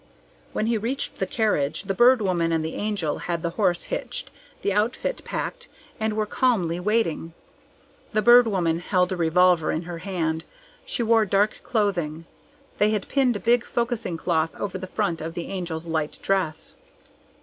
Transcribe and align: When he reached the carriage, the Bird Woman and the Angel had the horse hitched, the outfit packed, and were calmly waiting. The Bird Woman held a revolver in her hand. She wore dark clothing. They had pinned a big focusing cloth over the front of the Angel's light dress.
When 0.51 0.65
he 0.65 0.79
reached 0.79 1.19
the 1.19 1.27
carriage, 1.27 1.83
the 1.83 1.93
Bird 1.93 2.23
Woman 2.23 2.51
and 2.51 2.65
the 2.65 2.73
Angel 2.73 3.19
had 3.19 3.43
the 3.43 3.51
horse 3.51 3.83
hitched, 3.83 4.31
the 4.63 4.73
outfit 4.73 5.23
packed, 5.23 5.67
and 5.99 6.13
were 6.17 6.25
calmly 6.25 6.79
waiting. 6.79 7.33
The 8.11 8.23
Bird 8.23 8.47
Woman 8.47 8.79
held 8.79 9.11
a 9.11 9.15
revolver 9.15 9.71
in 9.71 9.83
her 9.83 9.99
hand. 9.99 10.43
She 10.87 11.03
wore 11.03 11.27
dark 11.27 11.59
clothing. 11.61 12.25
They 12.79 12.89
had 12.89 13.09
pinned 13.09 13.35
a 13.35 13.39
big 13.39 13.63
focusing 13.63 14.17
cloth 14.17 14.55
over 14.55 14.79
the 14.79 14.87
front 14.87 15.21
of 15.21 15.35
the 15.35 15.49
Angel's 15.49 15.85
light 15.85 16.17
dress. 16.23 16.77